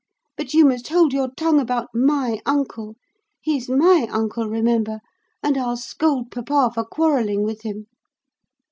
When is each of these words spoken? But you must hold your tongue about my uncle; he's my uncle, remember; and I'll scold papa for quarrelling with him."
But 0.35 0.55
you 0.55 0.65
must 0.65 0.87
hold 0.87 1.13
your 1.13 1.29
tongue 1.37 1.59
about 1.61 1.89
my 1.93 2.39
uncle; 2.43 2.95
he's 3.39 3.69
my 3.69 4.07
uncle, 4.09 4.47
remember; 4.49 4.99
and 5.43 5.55
I'll 5.59 5.77
scold 5.77 6.31
papa 6.31 6.71
for 6.73 6.83
quarrelling 6.83 7.43
with 7.43 7.61
him." 7.61 7.85